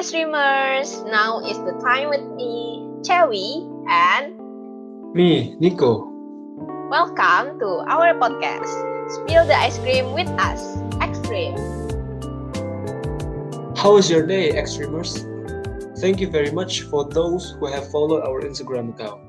[0.00, 4.32] Hi streamers, now is the time with me, Chewy, and
[5.12, 6.08] me, Nico.
[6.88, 8.72] Welcome to our podcast,
[9.12, 11.60] Spill the Ice Cream with us, Extreme.
[13.76, 15.20] How was your day, Extremers?
[16.00, 19.20] Thank you very much for those who have followed our Instagram account.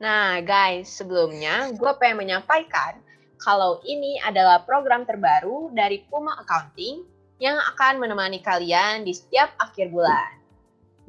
[0.00, 3.04] Nah guys, sebelumnya gue pengen menyampaikan
[3.36, 7.09] kalau ini adalah program terbaru dari Puma Accounting
[7.40, 10.38] yang akan menemani kalian di setiap akhir bulan.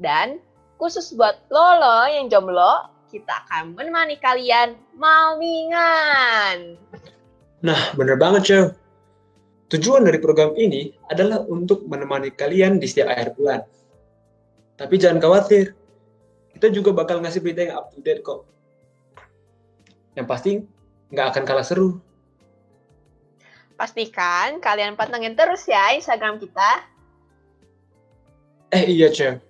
[0.00, 0.40] Dan
[0.80, 6.80] khusus buat Lolo yang jomblo, kita akan menemani kalian malmingan.
[7.60, 8.64] Nah, bener banget, Cew.
[9.76, 13.60] Tujuan dari program ini adalah untuk menemani kalian di setiap akhir bulan.
[14.76, 15.76] Tapi jangan khawatir,
[16.56, 18.44] kita juga bakal ngasih berita yang up to date kok.
[20.16, 20.50] Yang pasti
[21.12, 22.00] nggak akan kalah seru.
[23.82, 26.86] Pastikan kalian pantengin terus ya Instagram kita.
[28.70, 29.42] Eh iya, Cem.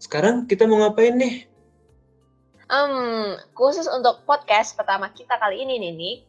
[0.00, 1.44] Sekarang kita mau ngapain nih?
[2.72, 6.20] Hmm, khusus untuk podcast pertama kita kali ini nih, Nick,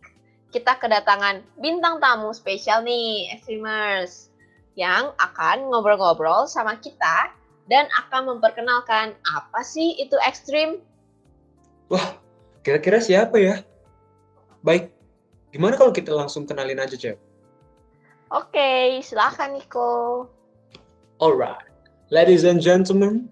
[0.51, 4.27] kita kedatangan bintang tamu spesial nih, Extremers,
[4.75, 7.31] yang akan ngobrol-ngobrol sama kita
[7.71, 10.83] dan akan memperkenalkan apa sih itu ekstrim.
[11.87, 12.19] Wah,
[12.61, 13.63] kira-kira siapa ya?
[14.61, 14.92] Baik,
[15.53, 17.13] Gimana kalau kita langsung kenalin aja, Cep?
[18.33, 20.25] Oke, okay, silahkan Niko.
[21.21, 21.69] Alright,
[22.09, 23.29] ladies and gentlemen,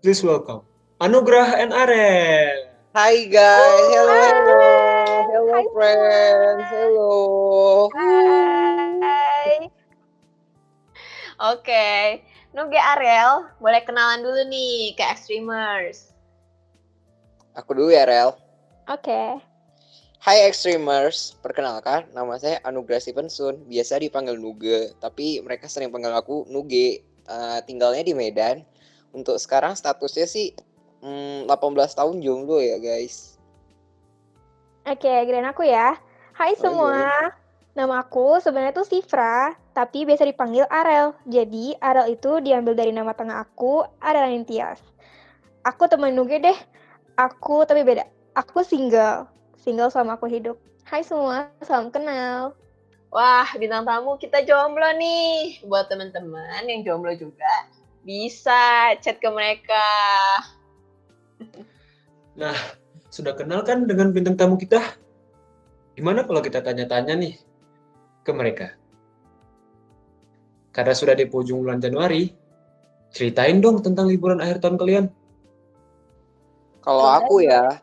[0.00, 0.64] please welcome
[1.04, 2.72] Anugrah and Arel.
[2.96, 4.64] Hi guys, hello, hello,
[5.28, 7.12] hello Hi, friends, hello.
[7.92, 9.68] Hai.
[11.52, 12.00] Oke, okay.
[12.56, 16.16] Nuge Arel, boleh kenalan dulu nih ke Extremers.
[17.52, 18.32] Aku dulu ya, Rel.
[18.88, 19.04] Oke.
[19.04, 19.47] Okay.
[20.18, 26.42] Hai Extremers, perkenalkan nama saya Anugrah Stevenson, biasa dipanggil Nuge, tapi mereka sering panggil aku
[26.50, 28.66] Nuge, uh, tinggalnya di Medan.
[29.14, 30.58] Untuk sekarang statusnya sih
[31.06, 31.54] hmm, 18
[31.94, 33.38] tahun jomblo ya guys.
[34.90, 35.94] Oke, keren aku ya.
[36.34, 37.30] Hai oh, semua, iya.
[37.78, 41.14] nama aku sebenarnya tuh Sifra, tapi biasa dipanggil Arel.
[41.30, 44.82] Jadi Arel itu diambil dari nama tengah aku, Arel Nintias.
[45.62, 46.58] Aku teman Nuge deh,
[47.14, 48.02] aku tapi beda.
[48.34, 50.56] Aku single single selama aku hidup.
[50.86, 52.56] Hai semua, salam kenal.
[53.12, 55.60] Wah, bintang tamu kita jomblo nih.
[55.66, 57.68] Buat teman-teman yang jomblo juga,
[58.06, 59.86] bisa chat ke mereka.
[62.38, 62.54] Nah,
[63.10, 64.78] sudah kenal kan dengan bintang tamu kita?
[65.98, 67.34] Gimana kalau kita tanya-tanya nih
[68.22, 68.78] ke mereka?
[70.70, 72.30] Karena sudah di ujung bulan Januari,
[73.10, 75.04] ceritain dong tentang liburan akhir tahun kalian.
[76.78, 77.82] Kalau aku ya,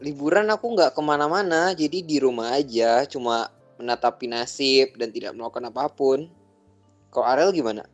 [0.00, 3.48] liburan aku nggak ke mana-mana, jadi di rumah aja, cuma
[3.80, 6.28] menatapi nasib dan tidak melakukan apa pun.
[7.12, 7.84] Kalau Ariel gimana?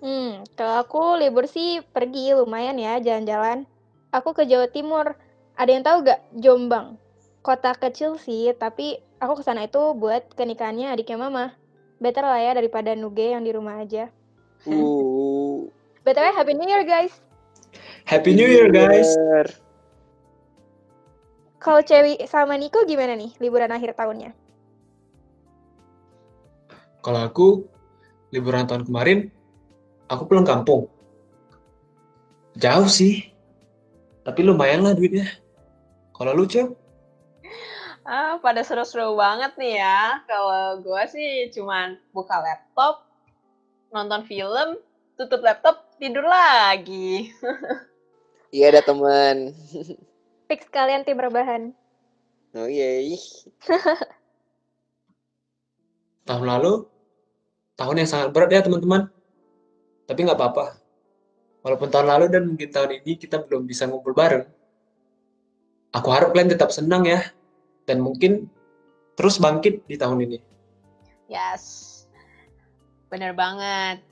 [0.00, 3.68] Hmm, kalau aku libur sih pergi lumayan ya jalan-jalan.
[4.16, 5.12] Aku ke Jawa Timur.
[5.60, 6.96] Ada yang tahu gak Jombang?
[7.44, 11.52] Kota kecil sih, tapi aku ke sana itu buat kenikahannya adiknya mama.
[12.00, 14.08] Better lah ya daripada Nuge yang di rumah aja.
[14.64, 15.68] Uh.
[16.04, 17.20] BTW Happy New Year guys.
[18.08, 19.12] Happy New Year guys.
[21.60, 24.32] Kalau Cewi sama Niko gimana nih liburan akhir tahunnya?
[27.04, 27.68] Kalau aku
[28.32, 29.28] liburan tahun kemarin
[30.08, 30.88] aku pulang kampung.
[32.56, 33.28] Jauh sih.
[34.24, 35.28] Tapi lumayan lah duitnya.
[36.16, 36.72] Kalau lu, Cem?
[38.04, 40.24] Ah, pada seru-seru banget nih ya.
[40.24, 43.04] Kalau gue sih cuman buka laptop,
[43.92, 44.80] nonton film,
[45.20, 47.28] tutup laptop, tidur lagi.
[48.50, 49.54] Iya ada teman.
[50.50, 51.70] fix kalian tim rebahan.
[52.58, 53.06] Oh iya.
[56.26, 56.90] tahun lalu,
[57.78, 59.06] tahun yang sangat berat ya teman-teman.
[60.10, 60.74] Tapi nggak apa-apa.
[61.62, 64.42] Walaupun tahun lalu dan mungkin tahun ini kita belum bisa ngumpul bareng.
[65.94, 67.22] Aku harap kalian tetap senang ya.
[67.86, 68.50] Dan mungkin
[69.14, 70.38] terus bangkit di tahun ini.
[71.30, 71.86] Yes.
[73.06, 74.09] Bener banget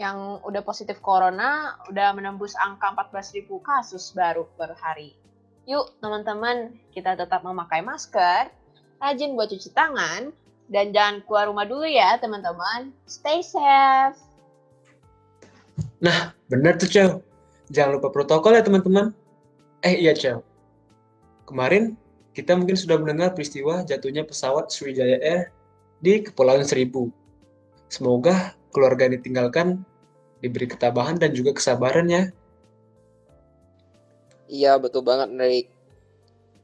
[0.00, 5.12] yang udah positif corona udah menembus angka 14.000 kasus baru per hari.
[5.68, 8.48] Yuk teman-teman, kita tetap memakai masker,
[8.96, 10.32] rajin buat cuci tangan,
[10.72, 12.96] dan jangan keluar rumah dulu ya teman-teman.
[13.04, 14.16] Stay safe.
[16.00, 17.20] Nah, benar tuh Cel.
[17.68, 19.12] Jangan lupa protokol ya teman-teman.
[19.84, 20.40] Eh iya Cel.
[21.44, 21.92] Kemarin
[22.32, 25.52] kita mungkin sudah mendengar peristiwa jatuhnya pesawat Sriwijaya Air
[26.00, 27.12] di Kepulauan Seribu.
[27.92, 29.82] Semoga keluarga yang ditinggalkan
[30.40, 32.24] diberi ketabahan dan juga kesabaran ya.
[34.50, 35.68] Iya betul banget Rick.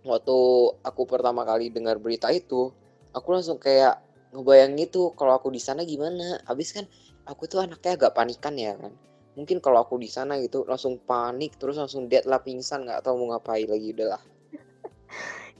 [0.03, 0.39] Waktu
[0.83, 2.75] aku pertama kali dengar berita itu,
[3.15, 4.03] aku langsung kayak
[4.35, 6.43] ngebayang itu kalau aku di sana gimana.
[6.49, 6.85] Habis kan
[7.29, 8.91] aku tuh anaknya agak panikan ya kan.
[9.39, 13.21] Mungkin kalau aku di sana gitu langsung panik terus langsung dead lah pingsan nggak tahu
[13.23, 14.23] mau ngapain lagi udahlah.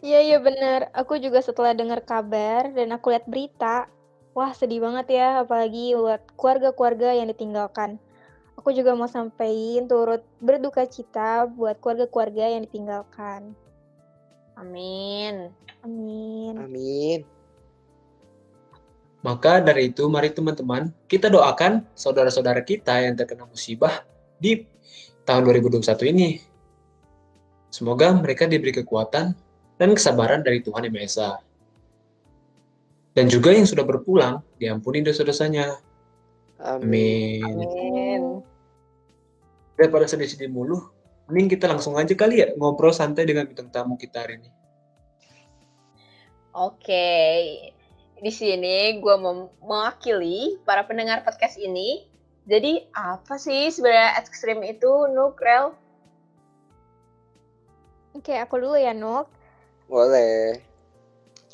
[0.05, 0.93] Iya iya bener.
[0.93, 3.89] Aku juga setelah dengar kabar dan aku lihat berita,
[4.37, 7.97] wah sedih banget ya, apalagi buat keluarga-keluarga yang ditinggalkan.
[8.57, 13.53] Aku juga mau sampaikan turut berduka cita buat keluarga-keluarga yang ditinggalkan.
[14.57, 15.53] Amin.
[15.85, 16.55] Amin.
[16.57, 17.21] Amin.
[19.21, 24.07] Maka dari itu, mari teman-teman, kita doakan saudara-saudara kita yang terkena musibah
[24.39, 24.65] di
[25.27, 26.39] tahun 2021 ini.
[27.69, 29.35] Semoga mereka diberi kekuatan
[29.77, 31.31] dan kesabaran dari Tuhan Yang Maha Esa.
[33.17, 35.81] Dan juga yang sudah berpulang, diampuni dosa-dosanya.
[36.61, 37.45] Amin.
[37.45, 37.69] Amin.
[37.69, 38.23] Amin.
[39.77, 40.81] Daripada sedih-sedih mulu,
[41.29, 44.51] mending kita langsung aja kali ya ngobrol santai dengan bintang tamu kita hari ini.
[46.57, 47.05] Oke,
[48.17, 52.09] di sini gue mau mewakili para pendengar podcast ini.
[52.49, 55.77] Jadi apa sih sebenarnya ekstrim itu, Nukrel?
[58.17, 59.29] Oke, aku dulu ya, Nuk.
[59.91, 60.57] Boleh.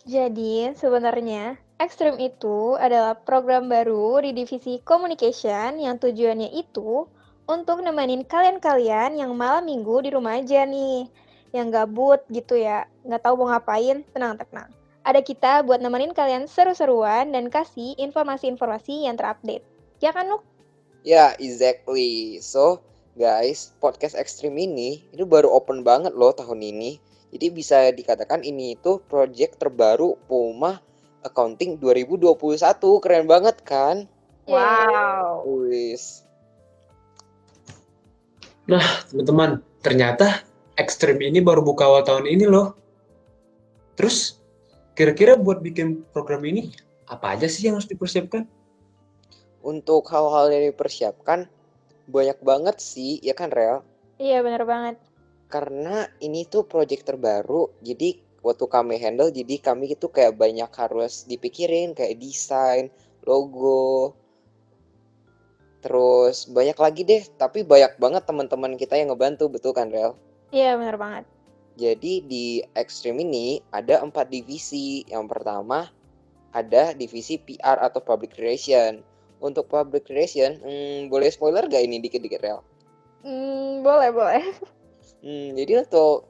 [0.06, 7.10] Jadi, sebenarnya Extreme itu adalah program baru di divisi communication yang tujuannya itu
[7.50, 11.10] untuk nemenin kalian-kalian yang malam minggu di rumah aja nih.
[11.50, 14.70] Yang gabut gitu ya, nggak tahu mau ngapain, tenang-tenang.
[15.02, 19.66] Ada kita buat nemenin kalian seru-seruan dan kasih informasi-informasi yang terupdate.
[19.98, 20.46] Ya kan, Nuk?
[21.02, 22.38] Ya, exactly.
[22.38, 22.78] So,
[23.18, 27.02] guys, podcast ekstrim ini itu baru open banget loh tahun ini.
[27.34, 30.91] Jadi bisa dikatakan ini itu project terbaru Puma
[31.22, 33.02] Accounting 2021.
[33.02, 34.06] Keren banget kan?
[34.46, 35.46] Wow.
[35.46, 36.26] Wis.
[38.66, 40.42] Teman-teman, ternyata
[40.78, 42.74] ekstrim ini baru buka awal tahun ini loh.
[43.98, 44.40] Terus,
[44.96, 46.72] kira-kira buat bikin program ini,
[47.10, 48.48] apa aja sih yang harus dipersiapkan?
[49.62, 51.46] Untuk hal-hal yang dipersiapkan
[52.08, 53.84] banyak banget sih, ya kan Rel?
[54.16, 54.96] Iya, bener banget.
[55.52, 61.24] Karena ini tuh project terbaru, jadi waktu kami handle, jadi kami itu kayak banyak harus
[61.24, 62.90] dipikirin, kayak desain,
[63.22, 64.14] logo,
[65.82, 70.14] terus banyak lagi deh, tapi banyak banget teman-teman kita yang ngebantu, betul kan Rel?
[70.54, 71.24] Iya, bener banget.
[71.80, 72.46] Jadi di
[72.76, 75.08] Extreme ini ada empat divisi.
[75.08, 75.88] Yang pertama
[76.52, 79.00] ada divisi PR atau Public Relation.
[79.42, 82.60] Untuk Public Relation, hmm, boleh spoiler gak ini dikit-dikit Rel?
[83.26, 84.44] Hmm, boleh, boleh.
[85.22, 86.26] Hmm, jadi untuk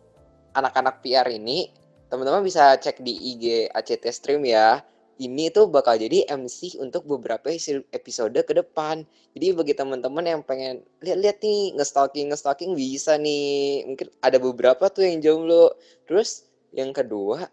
[0.52, 1.72] anak-anak PR ini,
[2.12, 4.84] teman-teman bisa cek di IG ACT Stream ya.
[5.16, 9.08] Ini tuh bakal jadi MC untuk beberapa episode ke depan.
[9.32, 13.88] Jadi bagi teman-teman yang pengen lihat-lihat nih, nge-stalking, nge-stalking bisa nih.
[13.88, 15.72] Mungkin ada beberapa tuh yang jomblo.
[16.04, 16.44] Terus
[16.76, 17.48] yang kedua,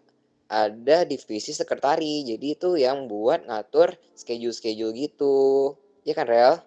[0.52, 2.28] ada divisi sekretari.
[2.28, 5.72] Jadi itu yang buat ngatur schedule-schedule gitu.
[6.04, 6.60] Ya kan, Rel?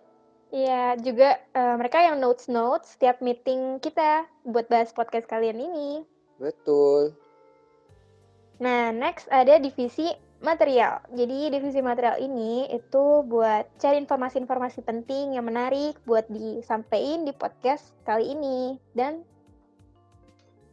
[0.50, 5.90] Iya, juga eh, mereka yang notes-notes setiap meeting kita buat bahas podcast kalian ini.
[6.42, 7.23] Betul.
[8.62, 10.12] Nah, next ada divisi
[10.44, 11.00] material.
[11.16, 17.96] Jadi, divisi material ini itu buat cari informasi-informasi penting yang menarik buat disampaikan di podcast
[18.04, 19.24] kali ini dan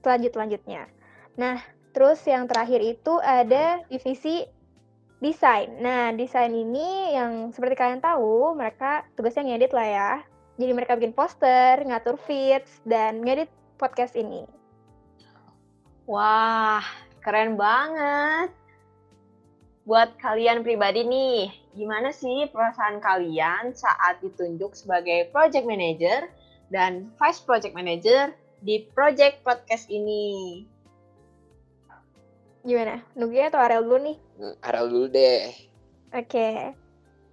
[0.03, 0.91] selanjut-lanjutnya.
[1.39, 1.63] Nah,
[1.95, 4.45] terus yang terakhir itu ada divisi
[5.21, 5.79] desain.
[5.79, 10.13] Nah, desain ini yang seperti kalian tahu, mereka tugasnya ngedit lah ya.
[10.61, 13.49] Jadi mereka bikin poster, ngatur feeds, dan ngedit
[13.81, 14.45] podcast ini.
[16.05, 16.85] Wah,
[17.21, 18.51] keren banget.
[19.89, 26.29] Buat kalian pribadi nih, gimana sih perasaan kalian saat ditunjuk sebagai project manager
[26.71, 30.63] dan vice project manager di project podcast ini?
[32.61, 33.01] Gimana?
[33.17, 34.17] Nugi atau Ariel dulu nih?
[34.37, 35.49] Hmm, Arel dulu deh.
[36.13, 36.77] Oke.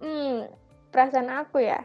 [0.00, 0.48] Hmm,
[0.88, 1.84] perasaan aku ya.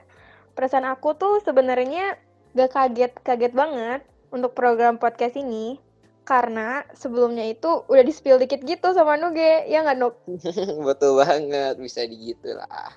[0.56, 2.16] Perasaan aku tuh sebenarnya
[2.56, 5.76] gak kaget-kaget banget untuk program podcast ini.
[6.24, 9.68] Karena sebelumnya itu udah di-spill dikit gitu sama Nuge.
[9.68, 10.16] Ya nggak, Nuk?
[10.88, 12.96] Betul banget, bisa digitu lah.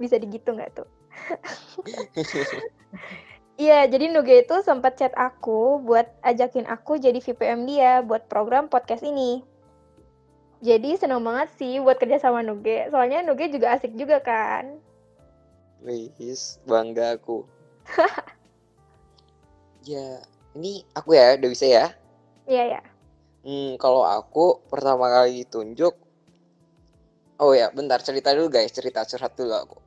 [0.00, 0.88] Bisa digitu nggak tuh?
[3.56, 8.68] Iya, jadi Nuge itu sempat chat aku buat ajakin aku jadi VPM dia buat program
[8.68, 9.40] podcast ini.
[10.60, 12.92] Jadi seneng banget sih buat kerja sama Nuge.
[12.92, 14.76] Soalnya Nuge juga asik juga kan.
[15.80, 17.48] Wis, bangga aku.
[19.88, 20.20] ya,
[20.52, 21.96] ini aku ya, udah bisa ya.
[22.46, 22.80] Iya ya.
[23.46, 25.94] Hmm, kalau aku pertama kali ditunjuk,
[27.42, 29.78] oh ya, bentar cerita dulu guys, cerita curhat dulu aku.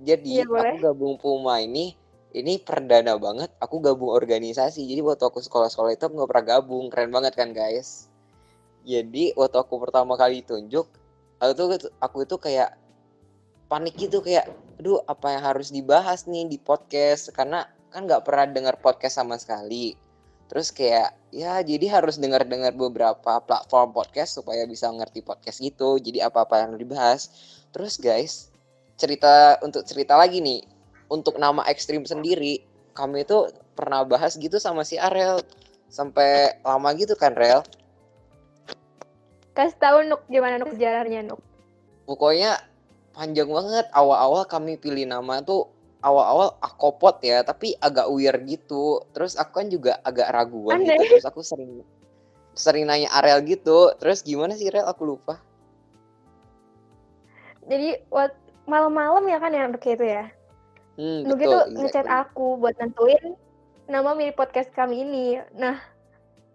[0.00, 0.76] Jadi Iya, boleh.
[0.76, 1.92] aku gabung Puma ini,
[2.32, 3.52] ini perdana banget.
[3.60, 4.84] Aku gabung organisasi.
[4.88, 8.08] Jadi waktu aku sekolah-sekolah itu aku nggak pernah gabung, keren banget kan guys.
[8.82, 10.88] Jadi waktu aku pertama kali ditunjuk,
[11.38, 11.66] aku tuh
[12.00, 12.74] aku itu kayak
[13.72, 18.44] panik gitu kayak aduh apa yang harus dibahas nih di podcast karena kan nggak pernah
[18.50, 19.96] dengar podcast sama sekali
[20.52, 25.96] terus kayak ya jadi harus dengar-dengar beberapa platform podcast supaya bisa ngerti podcast gitu.
[25.96, 27.32] Jadi apa-apa yang dibahas.
[27.72, 28.52] Terus guys
[29.00, 30.60] cerita untuk cerita lagi nih.
[31.08, 32.60] Untuk nama ekstrim sendiri
[32.92, 35.40] kami itu pernah bahas gitu sama si Arel
[35.88, 37.64] sampai lama gitu kan Rel?
[39.56, 41.40] Kasih tahu Nuk gimana Nuk jalannya Nuk.
[42.04, 42.60] pokoknya
[43.16, 43.88] panjang banget.
[43.96, 49.70] Awal-awal kami pilih nama tuh awal-awal akopot ya tapi agak weird gitu terus aku kan
[49.70, 51.86] juga agak raguan gitu terus aku sering
[52.52, 55.38] sering nanya Arel gitu terus gimana sih Rel aku lupa
[57.62, 60.26] Jadi wat- malam-malam ya kan ya Nuk itu ya.
[60.98, 62.20] hmm, Nuk betul itu ngechat exactly.
[62.26, 63.38] aku buat nentuin
[63.90, 65.38] nama mini podcast kami ini.
[65.54, 65.78] Nah,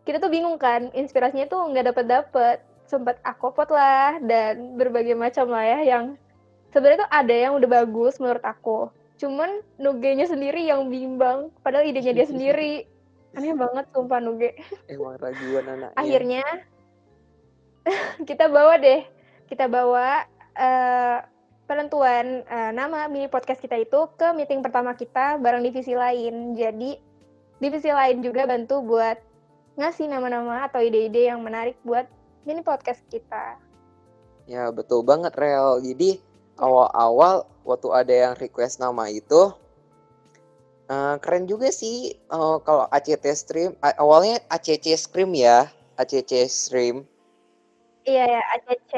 [0.07, 2.57] kita tuh bingung kan, inspirasinya tuh nggak dapet dapet.
[2.87, 6.15] Sempat akopot lah dan berbagai macam lah ya yang
[6.71, 8.87] sebenarnya tuh ada yang udah bagus menurut aku.
[9.17, 12.85] Cuman Nugenya sendiri yang bimbang, padahal idenya dia sendiri.
[13.37, 14.57] Aneh banget sumpah Nuge.
[14.89, 16.43] emang raguan anaknya Akhirnya
[18.29, 19.05] kita bawa deh,
[19.45, 20.25] kita bawa
[20.57, 21.17] eh,
[21.69, 26.57] penentuan eh, nama mini podcast kita itu ke meeting pertama kita bareng divisi lain.
[26.57, 26.97] Jadi
[27.61, 29.21] divisi lain juga bantu buat
[29.77, 32.09] ngasih nama-nama atau ide-ide yang menarik buat
[32.47, 33.61] mini podcast kita.
[34.49, 35.83] Ya betul banget Rel.
[35.83, 36.23] Jadi
[36.57, 39.51] awal-awal waktu ada yang request nama itu
[40.89, 47.05] eh, keren juga sih eh, kalau ACT Stream a- awalnya ACC Stream ya ACC Stream
[48.07, 48.91] Iya ya, ACC.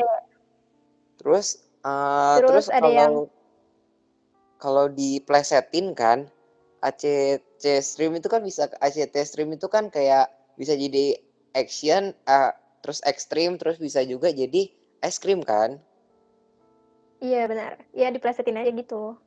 [1.18, 1.48] terus
[1.82, 3.14] eh, Terus terus ada kalau yang
[4.60, 6.30] kalau diplesetin kan
[6.80, 11.18] ACC Stream itu kan bisa ACT Stream itu kan kayak bisa jadi
[11.58, 14.70] action eh, terus ekstrim terus bisa juga jadi
[15.02, 15.80] es krim kan
[17.20, 17.84] Iya benar.
[17.92, 19.20] Ya diplesetin aja gitu.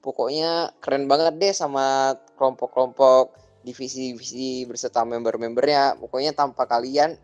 [0.00, 6.00] pokoknya keren banget deh sama kelompok-kelompok divisi-divisi berserta member-membernya.
[6.00, 7.20] Pokoknya tanpa kalian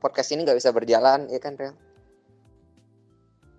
[0.00, 1.76] podcast ini nggak bisa berjalan, ya kan Rel?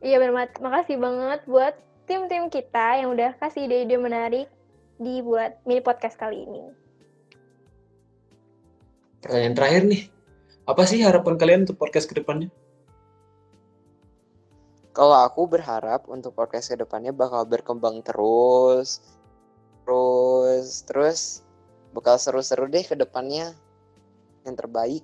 [0.01, 0.33] Iya benar.
[0.33, 0.51] Mat.
[0.61, 1.73] Makasih banget buat
[2.09, 4.49] tim-tim kita yang udah kasih ide-ide menarik
[4.97, 6.61] dibuat mini podcast kali ini.
[9.21, 10.01] Pertanyaan terakhir nih,
[10.69, 12.53] apa sih harapan kalian untuk podcast ke depannya?
[14.95, 19.03] Kalau aku berharap untuk podcast ke depannya bakal berkembang terus,
[19.83, 21.19] terus, terus
[21.91, 23.51] bakal seru-seru deh ke depannya
[24.47, 25.03] yang terbaik.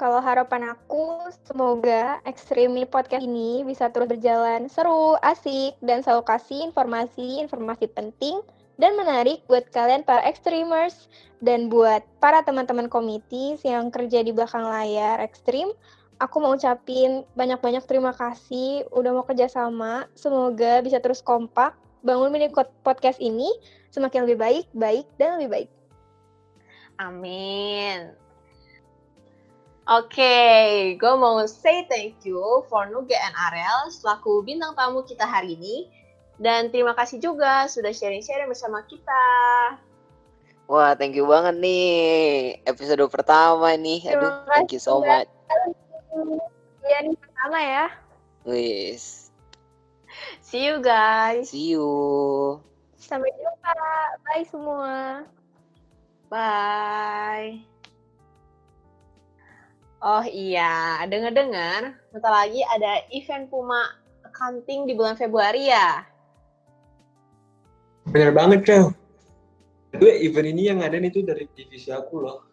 [0.00, 6.24] Kalau harapan aku, semoga Extreme Mini Podcast ini bisa terus berjalan seru, asik, dan selalu
[6.24, 8.40] kasih informasi-informasi penting
[8.80, 11.06] dan menarik buat kalian para Extremers
[11.44, 15.70] dan buat para teman-teman komitis yang kerja di belakang layar Extreme.
[16.22, 20.06] Aku mau ucapin banyak-banyak terima kasih udah mau kerjasama.
[20.14, 22.52] Semoga bisa terus kompak bangun mini
[22.86, 23.50] podcast ini
[23.90, 25.68] semakin lebih baik, baik, dan lebih baik.
[27.02, 28.14] Amin.
[29.84, 32.40] Oke, gue mau say thank you
[32.72, 35.90] for Nuge and Arel selaku bintang tamu kita hari ini.
[36.40, 39.26] Dan terima kasih juga sudah sharing-sharing bersama kita.
[40.66, 41.84] Wah, thank you banget nih
[42.64, 44.00] episode pertama nih.
[44.16, 45.83] Aduh, thank you so kasih, much.
[46.84, 47.86] Iya, pertama ya.
[48.44, 49.32] Wis,
[50.44, 51.50] See you guys.
[51.50, 52.60] see you.
[53.00, 53.74] Sampai jumpa.
[54.22, 54.94] Bye semua.
[56.30, 57.64] Bye.
[60.04, 63.88] Oh iya, dengar-dengar bentar lagi ada event Puma
[64.20, 66.04] Accounting di bulan Februari ya.
[68.04, 68.92] Bener banget, Cel.
[69.88, 72.44] Kedua, event ini yang ada itu dari divisi aku loh.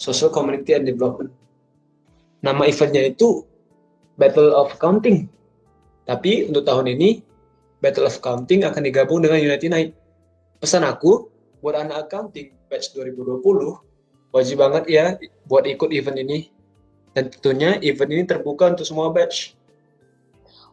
[0.00, 1.43] Social Community and Development.
[2.44, 3.48] Nama eventnya itu
[4.20, 5.32] Battle of Accounting.
[6.04, 7.24] Tapi untuk tahun ini,
[7.80, 9.96] Battle of Accounting akan digabung dengan United Night.
[10.60, 11.32] Pesan aku,
[11.64, 13.40] buat anak accounting batch 2020,
[14.36, 15.16] wajib banget ya
[15.48, 16.52] buat ikut event ini.
[17.16, 19.56] Dan tentunya event ini terbuka untuk semua batch.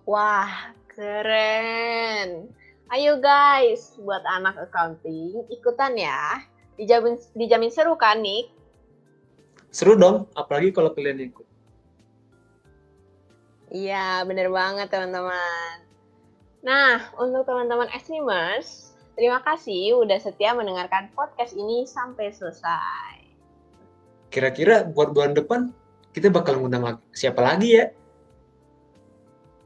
[0.03, 2.51] Wah, keren.
[2.91, 6.43] Ayo guys, buat anak accounting, ikutan ya.
[6.75, 8.51] Dijamin, dijamin seru kan, Nick?
[9.71, 11.50] Seru dong, apalagi kalau kalian ikut.
[13.71, 15.87] Iya, bener banget teman-teman.
[16.59, 23.23] Nah, untuk teman-teman streamers, terima kasih udah setia mendengarkan podcast ini sampai selesai.
[24.27, 25.71] Kira-kira buat bulan depan
[26.11, 27.87] kita bakal ngundang siapa lagi ya?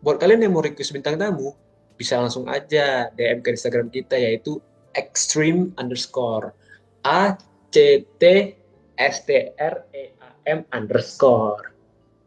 [0.06, 1.58] Buat kalian yang mau request bintang tamu,
[1.98, 4.62] bisa langsung aja DM ke Instagram kita yaitu
[4.94, 6.54] extreme underscore
[7.02, 7.34] a
[7.74, 8.54] c t
[9.02, 11.75] s t r e a m underscore.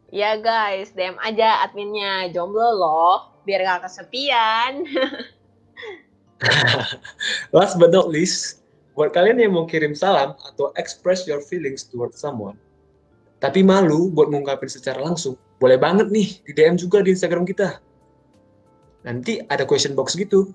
[0.09, 4.81] Ya guys, DM aja adminnya jomblo loh, biar gak kesepian.
[7.55, 8.65] Last but not least,
[8.97, 12.57] buat kalian yang mau kirim salam atau express your feelings toward someone,
[13.37, 17.77] tapi malu buat mengungkapin secara langsung, boleh banget nih di DM juga di Instagram kita.
[19.05, 20.49] Nanti ada question box gitu.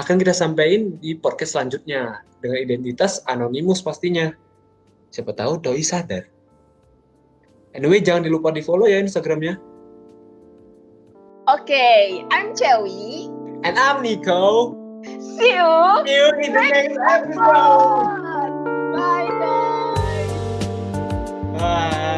[0.00, 4.32] Akan kita sampaikan di podcast selanjutnya dengan identitas anonimus pastinya.
[5.12, 6.39] Siapa tahu doi sadar.
[7.74, 9.58] Anyway, jangan dilupa di follow ya Instagramnya.
[11.46, 13.30] Oke, I'm Chewi.
[13.62, 14.74] And I'm Nico.
[15.18, 15.72] See you.
[16.06, 18.06] See you in the next episode.
[18.94, 20.32] Bye guys.
[21.56, 22.09] Bye.